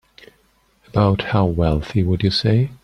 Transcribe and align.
About 0.87 1.21
how 1.25 1.45
wealthy 1.45 2.01
would 2.01 2.23
you 2.23 2.31
say? 2.31 2.71